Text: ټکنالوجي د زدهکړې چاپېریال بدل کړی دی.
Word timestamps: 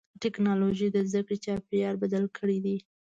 ټکنالوجي 0.21 0.87
د 0.91 0.97
زدهکړې 1.09 1.37
چاپېریال 1.45 1.95
بدل 2.03 2.23
کړی 2.37 2.57
دی. 2.65 2.77